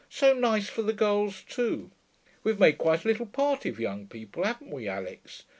[0.09, 1.91] So nice for the girls, too.
[2.43, 5.43] We've made quite a little party of young people, haven't we, Alix?